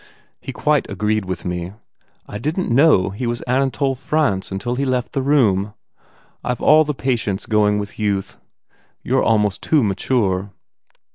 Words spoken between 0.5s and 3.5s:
quite agreed with me. I didn t know he was